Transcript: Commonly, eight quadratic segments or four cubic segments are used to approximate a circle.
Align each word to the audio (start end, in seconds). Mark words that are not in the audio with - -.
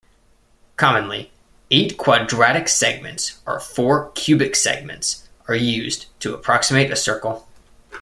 Commonly, 0.77 1.31
eight 1.69 1.95
quadratic 1.95 2.67
segments 2.67 3.37
or 3.45 3.59
four 3.59 4.09
cubic 4.13 4.55
segments 4.55 5.27
are 5.47 5.53
used 5.53 6.07
to 6.21 6.33
approximate 6.33 6.89
a 6.89 6.95
circle. 6.95 7.47